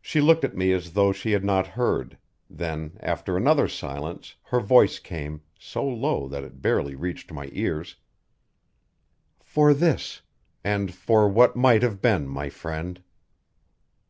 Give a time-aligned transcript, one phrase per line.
[0.00, 2.16] She looked at me as though she had not heard;
[2.48, 7.96] then, after another silence, her voice came, so low that it barely reached my ears:
[9.42, 10.22] "For this
[10.64, 13.02] and for what might have been, my friend."